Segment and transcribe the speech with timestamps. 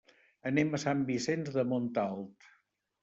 [0.51, 2.49] Anem a Sant Vicenç de Montalt.